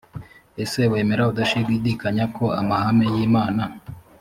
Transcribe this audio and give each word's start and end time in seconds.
ese 0.63 0.79
wemera 0.91 1.23
udashidikanya 1.31 2.25
ko 2.35 2.45
amahame 2.59 3.05
y 3.15 3.17
imana 3.27 3.63